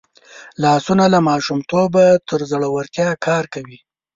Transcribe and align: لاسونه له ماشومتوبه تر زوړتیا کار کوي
لاسونه 0.63 1.05
له 1.13 1.19
ماشومتوبه 1.29 2.05
تر 2.27 2.39
زوړتیا 2.51 3.09
کار 3.25 3.43
کوي 3.53 3.77